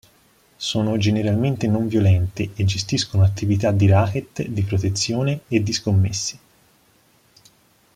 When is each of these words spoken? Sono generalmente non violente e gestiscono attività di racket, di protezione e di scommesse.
Sono 0.57 0.97
generalmente 0.97 1.67
non 1.67 1.87
violente 1.87 2.49
e 2.55 2.65
gestiscono 2.65 3.21
attività 3.23 3.71
di 3.71 3.85
racket, 3.85 4.47
di 4.47 4.63
protezione 4.63 5.41
e 5.47 5.61
di 5.61 5.73
scommesse. 5.73 6.39